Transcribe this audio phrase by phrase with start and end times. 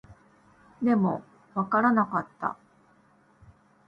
[0.81, 1.21] でも、
[1.53, 2.57] わからなかった